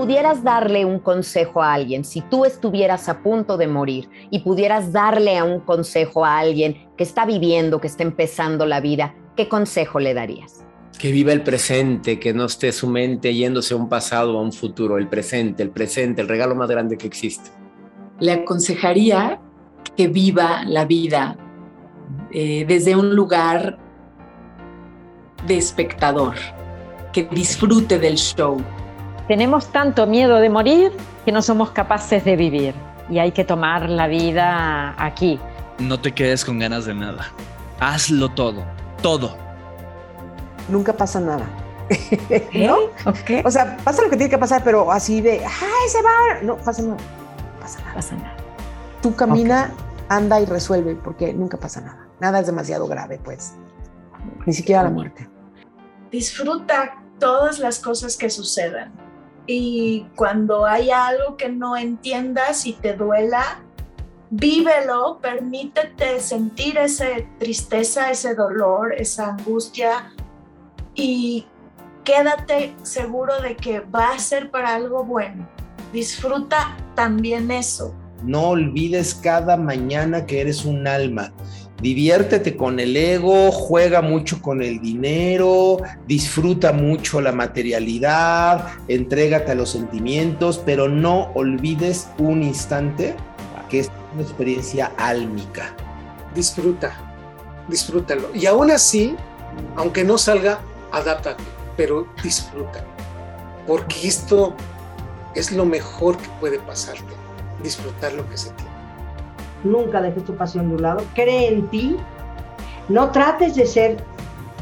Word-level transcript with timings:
pudieras 0.00 0.42
darle 0.42 0.86
un 0.86 0.98
consejo 0.98 1.62
a 1.62 1.74
alguien, 1.74 2.06
si 2.06 2.22
tú 2.22 2.46
estuvieras 2.46 3.10
a 3.10 3.22
punto 3.22 3.58
de 3.58 3.66
morir 3.66 4.08
y 4.30 4.38
pudieras 4.38 4.92
darle 4.92 5.36
a 5.36 5.44
un 5.44 5.60
consejo 5.60 6.24
a 6.24 6.38
alguien 6.38 6.88
que 6.96 7.04
está 7.04 7.26
viviendo, 7.26 7.82
que 7.82 7.88
está 7.88 8.02
empezando 8.02 8.64
la 8.64 8.80
vida, 8.80 9.14
¿qué 9.36 9.46
consejo 9.46 10.00
le 10.00 10.14
darías? 10.14 10.64
Que 10.98 11.12
viva 11.12 11.34
el 11.34 11.42
presente, 11.42 12.18
que 12.18 12.32
no 12.32 12.46
esté 12.46 12.72
su 12.72 12.88
mente 12.88 13.34
yéndose 13.34 13.74
a 13.74 13.76
un 13.76 13.90
pasado 13.90 14.36
o 14.36 14.38
a 14.38 14.42
un 14.42 14.54
futuro, 14.54 14.96
el 14.96 15.06
presente, 15.06 15.62
el 15.62 15.68
presente, 15.68 16.22
el 16.22 16.28
regalo 16.28 16.54
más 16.54 16.70
grande 16.70 16.96
que 16.96 17.06
existe. 17.06 17.50
Le 18.20 18.32
aconsejaría 18.32 19.38
que 19.98 20.08
viva 20.08 20.62
la 20.64 20.86
vida 20.86 21.36
eh, 22.32 22.64
desde 22.66 22.96
un 22.96 23.14
lugar 23.14 23.78
de 25.46 25.58
espectador, 25.58 26.36
que 27.12 27.24
disfrute 27.24 27.98
del 27.98 28.16
show. 28.16 28.64
Tenemos 29.30 29.70
tanto 29.70 30.08
miedo 30.08 30.38
de 30.38 30.50
morir 30.50 30.90
que 31.24 31.30
no 31.30 31.40
somos 31.40 31.70
capaces 31.70 32.24
de 32.24 32.34
vivir 32.34 32.74
y 33.08 33.20
hay 33.20 33.30
que 33.30 33.44
tomar 33.44 33.88
la 33.88 34.08
vida 34.08 34.92
aquí. 34.98 35.38
No 35.78 36.00
te 36.00 36.10
quedes 36.12 36.44
con 36.44 36.58
ganas 36.58 36.84
de 36.86 36.94
nada. 36.94 37.28
Hazlo 37.78 38.30
todo, 38.30 38.64
todo. 39.00 39.36
Nunca 40.68 40.92
pasa 40.94 41.20
nada. 41.20 41.46
¿No? 42.54 42.76
O 43.44 43.50
sea, 43.52 43.76
pasa 43.84 44.02
lo 44.02 44.10
que 44.10 44.16
tiene 44.16 44.30
que 44.30 44.38
pasar, 44.38 44.64
pero 44.64 44.90
así 44.90 45.20
de, 45.20 45.44
¡ay, 45.44 45.88
se 45.88 46.02
va! 46.02 46.42
No, 46.42 46.56
pasa 46.56 46.82
nada. 46.82 46.96
Pasa 47.60 47.78
nada. 47.82 47.94
Pasa 47.94 48.16
nada. 48.16 48.36
Tú 49.00 49.14
camina, 49.14 49.70
anda 50.08 50.40
y 50.40 50.44
resuelve, 50.44 50.96
porque 50.96 51.32
nunca 51.32 51.56
pasa 51.56 51.80
nada. 51.80 52.08
Nada 52.18 52.40
es 52.40 52.46
demasiado 52.46 52.88
grave, 52.88 53.20
pues. 53.22 53.54
Ni 54.44 54.52
siquiera 54.54 54.82
la 54.82 54.90
muerte 54.90 55.28
disfruta 56.10 57.00
todas 57.18 57.58
las 57.58 57.78
cosas 57.78 58.16
que 58.16 58.30
sucedan. 58.30 58.92
Y 59.46 60.06
cuando 60.16 60.66
hay 60.66 60.90
algo 60.90 61.36
que 61.36 61.48
no 61.48 61.76
entiendas 61.76 62.66
y 62.66 62.74
te 62.74 62.94
duela, 62.94 63.62
vívelo, 64.30 65.18
permítete 65.20 66.20
sentir 66.20 66.78
esa 66.78 67.06
tristeza, 67.38 68.10
ese 68.10 68.34
dolor, 68.34 68.94
esa 68.94 69.30
angustia 69.30 70.12
y 70.94 71.46
quédate 72.04 72.74
seguro 72.82 73.40
de 73.40 73.56
que 73.56 73.80
va 73.80 74.12
a 74.12 74.18
ser 74.18 74.50
para 74.50 74.74
algo 74.74 75.04
bueno. 75.04 75.48
Disfruta 75.92 76.76
también 76.94 77.50
eso. 77.50 77.94
No 78.22 78.50
olvides 78.50 79.14
cada 79.14 79.56
mañana 79.56 80.26
que 80.26 80.40
eres 80.40 80.64
un 80.64 80.86
alma 80.86 81.32
diviértete 81.80 82.56
con 82.56 82.80
el 82.80 82.96
ego, 82.96 83.50
juega 83.50 84.02
mucho 84.02 84.40
con 84.40 84.62
el 84.62 84.80
dinero, 84.80 85.78
disfruta 86.06 86.72
mucho 86.72 87.20
la 87.20 87.32
materialidad, 87.32 88.68
entrégate 88.88 89.52
a 89.52 89.54
los 89.54 89.70
sentimientos, 89.70 90.60
pero 90.64 90.88
no 90.88 91.30
olvides 91.34 92.08
un 92.18 92.42
instante 92.42 93.14
que 93.68 93.80
es 93.80 93.90
una 94.14 94.22
experiencia 94.22 94.92
álmica. 94.98 95.74
Disfruta, 96.34 96.92
disfrútalo. 97.68 98.30
Y 98.34 98.46
aún 98.46 98.70
así, 98.70 99.16
aunque 99.76 100.04
no 100.04 100.18
salga, 100.18 100.60
adáptate, 100.92 101.42
pero 101.76 102.06
disfruta. 102.22 102.84
Porque 103.66 104.08
esto 104.08 104.54
es 105.34 105.52
lo 105.52 105.64
mejor 105.64 106.16
que 106.16 106.28
puede 106.40 106.58
pasarte, 106.58 107.14
disfrutar 107.62 108.12
lo 108.12 108.28
que 108.28 108.36
se 108.36 108.50
tiene 108.50 108.79
nunca 109.64 110.00
dejes 110.00 110.24
tu 110.24 110.34
pasión 110.36 110.68
de 110.68 110.76
un 110.76 110.82
lado, 110.82 111.04
cree 111.14 111.48
en 111.48 111.68
ti, 111.68 111.96
no 112.88 113.10
trates 113.10 113.54
de 113.54 113.66
ser 113.66 114.04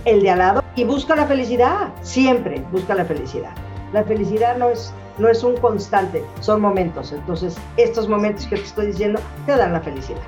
el 0.04 0.22
de 0.22 0.30
al 0.30 0.38
lado 0.38 0.64
y 0.74 0.84
busca 0.84 1.16
la 1.16 1.26
felicidad, 1.26 1.88
siempre 2.02 2.64
busca 2.72 2.94
la 2.94 3.04
felicidad. 3.04 3.50
La 3.92 4.04
felicidad 4.04 4.56
no 4.56 4.68
es, 4.68 4.92
no 5.18 5.28
es 5.28 5.42
un 5.42 5.56
constante, 5.56 6.24
son 6.40 6.60
momentos. 6.60 7.12
Entonces, 7.12 7.56
estos 7.76 8.08
momentos 8.08 8.46
que 8.46 8.56
te 8.56 8.62
estoy 8.62 8.86
diciendo 8.88 9.20
te 9.46 9.56
dan 9.56 9.72
la 9.72 9.80
felicidad. 9.80 10.20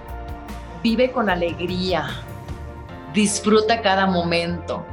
Vive 0.82 1.12
con 1.12 1.28
alegría, 1.28 2.08
disfruta 3.12 3.82
cada 3.82 4.06
momento, 4.06 4.84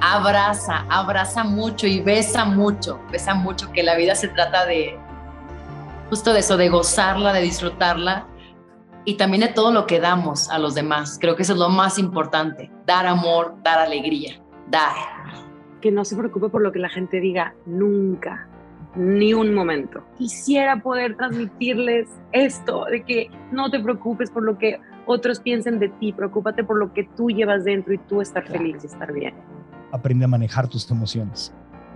abraza, 0.00 0.84
abraza 0.90 1.44
mucho 1.44 1.86
y 1.86 2.00
besa 2.00 2.44
mucho, 2.44 3.00
besa 3.10 3.34
mucho, 3.34 3.72
que 3.72 3.82
la 3.82 3.96
vida 3.96 4.14
se 4.14 4.28
trata 4.28 4.66
de 4.66 4.98
justo 6.10 6.32
de 6.32 6.40
eso, 6.40 6.56
de 6.56 6.68
gozarla, 6.68 7.32
de 7.32 7.40
disfrutarla 7.40 8.26
y 9.04 9.14
también 9.16 9.42
de 9.42 9.48
todo 9.48 9.72
lo 9.72 9.86
que 9.86 10.00
damos 10.00 10.50
a 10.50 10.58
los 10.58 10.74
demás. 10.74 11.18
Creo 11.20 11.36
que 11.36 11.42
eso 11.42 11.54
es 11.54 11.58
lo 11.58 11.68
más 11.68 11.98
importante, 11.98 12.70
dar 12.86 13.06
amor, 13.06 13.54
dar 13.62 13.78
alegría, 13.78 14.40
dar. 14.70 14.94
Que 15.80 15.90
no 15.90 16.04
se 16.04 16.16
preocupe 16.16 16.48
por 16.48 16.62
lo 16.62 16.72
que 16.72 16.78
la 16.78 16.88
gente 16.88 17.20
diga 17.20 17.54
nunca, 17.66 18.46
ni 18.94 19.32
un 19.32 19.54
momento. 19.54 20.04
Quisiera 20.18 20.82
poder 20.82 21.16
transmitirles 21.16 22.08
esto, 22.32 22.84
de 22.84 23.02
que 23.02 23.30
no 23.50 23.70
te 23.70 23.80
preocupes 23.80 24.30
por 24.30 24.42
lo 24.42 24.58
que 24.58 24.78
otros 25.06 25.40
piensen 25.40 25.78
de 25.78 25.88
ti, 25.88 26.12
preocúpate 26.12 26.62
por 26.62 26.78
lo 26.78 26.92
que 26.92 27.04
tú 27.16 27.30
llevas 27.30 27.64
dentro 27.64 27.94
y 27.94 27.98
tú 27.98 28.20
estar 28.20 28.46
feliz 28.46 28.84
y 28.84 28.86
estar 28.86 29.12
bien. 29.12 29.34
Aprende 29.92 30.24
a 30.24 30.28
manejar 30.28 30.68
tus 30.68 30.88
emociones, 30.90 31.52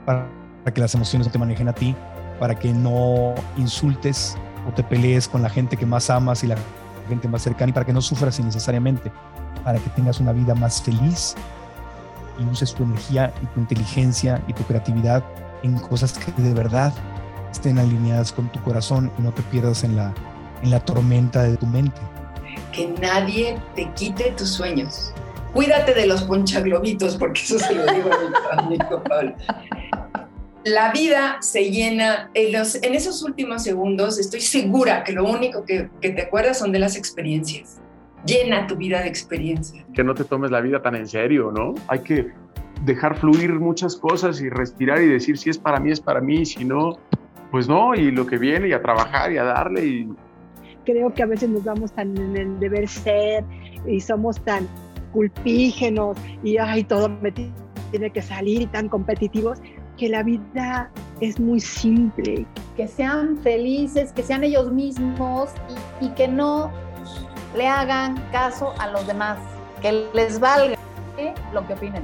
para 0.07 0.27
que 0.73 0.81
las 0.81 0.95
emociones 0.95 1.29
no 1.29 1.33
te 1.33 1.39
manejen 1.39 1.69
a 1.69 1.75
ti, 1.75 1.95
para 2.41 2.59
que 2.59 2.73
no 2.73 3.35
insultes 3.57 4.37
o 4.69 4.73
te 4.73 4.83
pelees 4.83 5.29
con 5.29 5.43
la 5.43 5.51
gente 5.51 5.77
que 5.77 5.87
más 5.87 6.11
amas 6.11 6.43
y 6.43 6.49
la 6.49 6.57
gente 7.09 7.29
más 7.29 7.43
cercana 7.43 7.71
y 7.71 7.73
para 7.73 7.87
que 7.87 7.93
no 7.93 8.03
sufras 8.03 8.39
innecesariamente, 8.39 9.11
para 9.63 9.79
que 9.79 9.91
tengas 9.91 10.21
una 10.21 10.33
vida 10.33 10.55
más 10.55 10.83
feliz 10.83 11.35
y 12.39 12.45
uses 12.45 12.75
tu 12.75 12.83
energía 12.83 13.33
y 13.43 13.47
tu 13.47 13.61
inteligencia 13.61 14.43
y 14.49 14.53
tu 14.53 14.63
creatividad 14.65 15.23
en 15.63 15.79
cosas 15.79 16.13
que 16.13 16.43
de 16.43 16.53
verdad 16.53 16.93
estén 17.51 17.79
alineadas 17.79 18.33
con 18.33 18.49
tu 18.49 18.61
corazón 18.63 19.11
y 19.19 19.23
no 19.23 19.33
te 19.33 19.43
pierdas 19.43 19.85
en 19.85 19.97
la, 19.97 20.13
en 20.63 20.71
la 20.71 20.81
tormenta 20.81 21.43
de 21.43 21.57
tu 21.57 21.67
mente. 21.67 22.01
Que 22.73 22.89
nadie 23.01 23.61
te 23.75 23.91
quite 23.93 24.33
tus 24.33 24.51
sueños. 24.51 25.13
Cuídate 25.53 25.95
de 25.95 26.07
los 26.07 26.25
ponchaglobitos, 26.25 27.17
porque 27.17 27.41
eso 27.41 27.59
se 27.61 27.75
lo 27.75 27.87
digo 27.87 28.11
a 28.51 28.63
mi 28.63 28.75
amigo 28.75 29.03
Pablo 29.05 29.35
la 30.65 30.93
vida 30.93 31.39
se 31.41 31.71
llena, 31.71 32.31
en, 32.35 32.55
en, 32.55 32.95
esos 32.95 33.23
últimos 33.23 33.63
segundos 33.63 34.19
estoy 34.19 34.41
segura 34.41 35.05
que 35.05 35.13
lo 35.13 35.25
único 35.25 35.65
que, 35.65 35.89
que, 36.01 36.11
te 36.11 36.23
acuerdas 36.23 36.59
son 36.59 36.73
de 36.73 36.79
las 36.79 36.97
experiencias. 36.97 37.81
Llena 38.25 38.67
tu 38.67 38.77
vida 38.77 39.03
de 39.03 39.09
experiencias. 39.09 39.85
Que 39.93 40.03
no 40.03 40.15
te 40.15 40.25
tomes 40.25 40.51
la 40.51 40.63
vida 40.63 40.81
tan 40.81 40.95
en 40.95 41.07
serio, 41.07 41.53
¿no? 41.53 41.75
Hay 41.89 42.01
que 42.01 42.33
dejar 42.83 43.17
fluir 43.17 43.53
muchas 43.61 43.97
cosas 43.97 44.41
y 44.41 44.49
respirar 44.49 45.03
y 45.03 45.07
decir 45.07 45.37
si 45.37 45.51
es 45.51 45.59
para 45.59 45.79
mí, 45.79 45.91
es 45.91 46.01
para 46.01 46.21
mí, 46.21 46.47
si 46.47 46.65
no, 46.65 46.99
pues 47.51 47.69
no, 47.69 47.95
y 47.95 48.11
lo 48.11 48.27
que 48.27 48.39
viene 48.39 48.69
y 48.69 48.73
a 48.73 48.81
trabajar 48.81 49.33
y 49.33 49.39
a 49.39 49.45
darle. 49.45 49.87
Y... 49.87 50.09
Creo 50.85 51.13
que 51.13 51.23
a 51.23 51.27
veces 51.27 51.51
nos 51.51 51.65
vamos 51.65 51.93
tan 51.93 52.17
en 52.17 52.37
el 52.37 52.59
deber 52.59 52.89
ser 52.89 53.45
y 53.87 54.01
somos 54.01 54.43
tan 54.43 54.67
culpígenos 55.13 56.17
y 56.43 56.57
ay, 56.57 56.85
todo 56.85 57.09
me 57.09 57.33
tiene 57.33 58.11
que 58.11 58.23
salir 58.23 58.63
y 58.63 58.67
tan 58.67 58.89
competitivos 58.89 59.61
que 59.97 60.09
la 60.09 60.23
vida 60.23 60.91
es 61.21 61.39
muy 61.39 61.61
simple. 61.61 62.47
Que 62.77 62.89
sean 62.89 63.39
felices, 63.39 64.13
que 64.13 64.23
sean 64.23 64.45
ellos 64.45 64.71
mismos 64.73 65.51
y, 66.01 66.09
que 66.11 66.29
no 66.29 66.71
le 67.57 67.69
hagan 67.69 68.17
caso 68.33 68.75
a 68.79 68.89
los 68.89 69.07
demás, 69.07 69.39
que 69.81 70.07
les 70.13 70.41
valga 70.41 70.77
lo 71.53 71.67
que 71.67 71.75
opinen. 71.75 72.03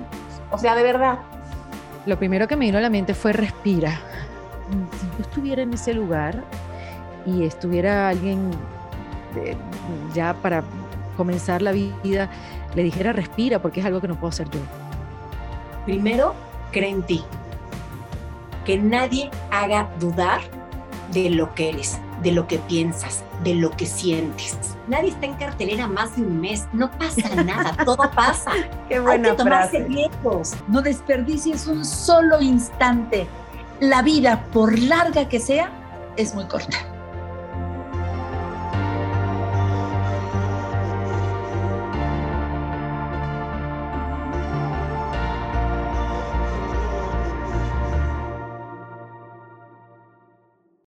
O 0.50 0.58
sea, 0.58 0.74
de 0.74 0.82
verdad. 0.82 1.18
Lo 2.06 2.18
primero 2.18 2.46
que 2.46 2.56
me 2.56 2.66
vino 2.66 2.78
a 2.78 2.80
la 2.80 2.90
mente 2.90 3.14
fue 3.14 3.32
respira. 3.32 4.00
Si 4.70 5.06
yo 5.06 5.22
estuviera 5.22 5.62
en 5.62 5.74
ese 5.74 5.92
lugar 5.92 6.44
y 7.26 7.44
estuviera 7.44 8.08
alguien 8.08 8.50
ya 10.14 10.34
para 10.34 10.62
comenzar 11.16 11.60
la 11.60 11.72
vida, 11.72 12.30
le 12.74 12.82
dijera 12.84 13.12
respira 13.12 13.60
porque 13.60 13.80
es 13.80 13.86
algo 13.86 14.00
que 14.00 14.08
no 14.08 14.14
puedo 14.14 14.28
hacer 14.28 14.48
yo. 14.50 14.60
Primero, 15.84 16.34
cree 16.70 16.90
en 16.90 17.02
ti 17.02 17.24
que 18.64 18.78
nadie 18.78 19.30
haga 19.50 19.90
dudar 19.98 20.40
de 21.12 21.30
lo 21.30 21.54
que 21.54 21.70
eres, 21.70 21.98
de 22.22 22.32
lo 22.32 22.46
que 22.46 22.58
piensas, 22.58 23.24
de 23.42 23.54
lo 23.54 23.70
que 23.70 23.86
sientes. 23.86 24.56
Nadie 24.88 25.10
está 25.10 25.26
en 25.26 25.34
cartelera 25.34 25.86
más 25.86 26.16
de 26.16 26.22
un 26.22 26.40
mes, 26.40 26.66
no 26.72 26.90
pasa 26.92 27.34
nada, 27.44 27.74
todo 27.84 28.10
pasa. 28.14 28.52
Qué 28.88 29.00
buena 29.00 29.28
Hay 29.28 29.36
que 29.36 29.36
tomarse 29.36 29.86
No 30.68 30.82
desperdicies 30.82 31.66
un 31.66 31.84
solo 31.84 32.40
instante. 32.40 33.26
La 33.80 34.02
vida, 34.02 34.44
por 34.52 34.78
larga 34.78 35.28
que 35.28 35.40
sea, 35.40 35.70
es 36.16 36.34
muy 36.34 36.44
corta. 36.44 36.76